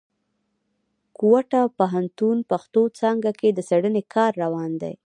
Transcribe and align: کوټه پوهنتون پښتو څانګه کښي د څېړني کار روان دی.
کوټه 1.17 1.61
پوهنتون 1.77 2.37
پښتو 2.51 2.81
څانګه 2.99 3.29
کښي 3.39 3.49
د 3.53 3.59
څېړني 3.69 4.03
کار 4.13 4.31
روان 4.43 4.71
دی. 4.81 4.93